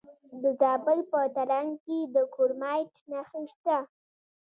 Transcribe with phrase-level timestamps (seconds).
[0.41, 3.77] د زابل په ترنک کې د کرومایټ نښې شته.